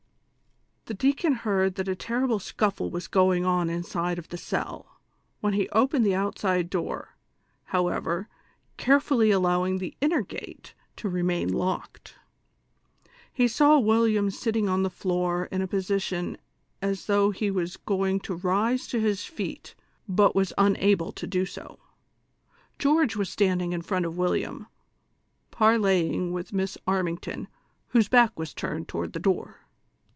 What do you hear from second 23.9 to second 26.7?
of William, parleying with